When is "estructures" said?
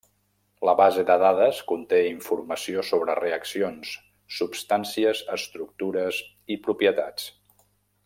5.39-6.27